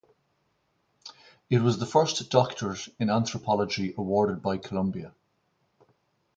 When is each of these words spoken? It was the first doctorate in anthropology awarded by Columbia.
It 1.51 1.59
was 1.61 1.77
the 1.77 1.85
first 1.85 2.31
doctorate 2.31 2.89
in 2.97 3.11
anthropology 3.11 3.93
awarded 3.95 4.41
by 4.41 4.57
Columbia. 4.57 5.13